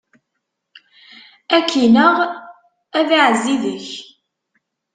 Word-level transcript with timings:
Ad 1.55 1.63
k-ineɣ, 1.69 2.15
ad 2.97 3.09
iɛezzi 3.17 3.55
deg-k! 3.63 3.89